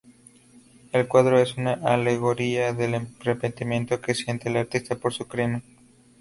El 0.93 1.07
cuadro 1.07 1.37
es 1.37 1.57
una 1.57 1.73
alegoría 1.73 2.73
del 2.73 2.95
arrepentimiento 3.19 4.01
que 4.01 4.15
siente 4.15 4.49
el 4.49 4.57
artista 4.57 4.95
por 4.95 5.13
su 5.13 5.27
crimen. 5.27 5.61